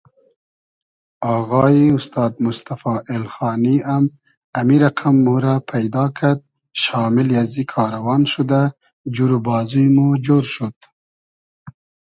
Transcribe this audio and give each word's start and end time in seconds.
آغایی 1.35 1.85
اوستاد 1.93 2.33
موستئفا 2.43 2.93
اېلخانی 3.13 3.77
ام 3.95 4.03
امی 4.59 4.77
رئقئم 4.83 5.15
مورۂ 5.25 5.53
پݷدا 5.67 6.05
کئد 6.17 6.39
شامیلی 6.81 7.35
ازی 7.43 7.63
کاروان 7.73 8.21
شودۂ 8.31 8.63
جور 9.13 9.31
و 9.37 9.39
بازوی 9.45 9.87
مۉ 9.95 10.07
جۉر 10.25 10.43
شود 10.53 10.77